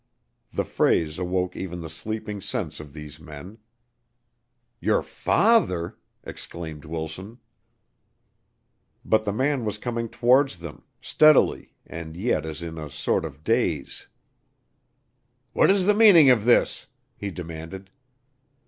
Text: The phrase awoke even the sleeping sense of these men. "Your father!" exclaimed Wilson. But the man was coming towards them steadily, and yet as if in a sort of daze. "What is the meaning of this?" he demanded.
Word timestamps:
The 0.51 0.63
phrase 0.65 1.19
awoke 1.19 1.55
even 1.55 1.81
the 1.81 1.87
sleeping 1.89 2.41
sense 2.41 2.79
of 2.79 2.91
these 2.91 3.19
men. 3.19 3.59
"Your 4.79 5.03
father!" 5.03 5.95
exclaimed 6.23 6.85
Wilson. 6.85 7.37
But 9.05 9.25
the 9.25 9.31
man 9.31 9.63
was 9.63 9.77
coming 9.77 10.09
towards 10.09 10.57
them 10.57 10.81
steadily, 11.03 11.75
and 11.85 12.17
yet 12.17 12.47
as 12.47 12.63
if 12.63 12.69
in 12.69 12.77
a 12.79 12.89
sort 12.89 13.23
of 13.23 13.43
daze. 13.43 14.07
"What 15.53 15.69
is 15.69 15.85
the 15.85 15.93
meaning 15.93 16.31
of 16.31 16.45
this?" 16.45 16.87
he 17.15 17.29
demanded. 17.29 17.91